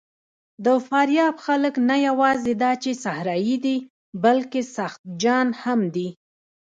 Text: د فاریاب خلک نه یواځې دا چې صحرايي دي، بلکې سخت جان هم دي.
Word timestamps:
د 0.65 0.67
فاریاب 0.87 1.35
خلک 1.45 1.73
نه 1.89 1.97
یواځې 2.07 2.53
دا 2.63 2.71
چې 2.83 2.91
صحرايي 3.03 3.57
دي، 3.65 3.77
بلکې 4.23 4.61
سخت 4.77 4.99
جان 5.23 5.47
هم 5.61 5.79
دي. 5.95 6.07